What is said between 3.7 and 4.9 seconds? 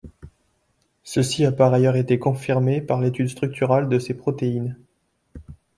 de ces protéines.